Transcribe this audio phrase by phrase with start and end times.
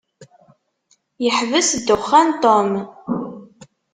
[1.23, 2.71] Yeḥbes ddexxan Tom.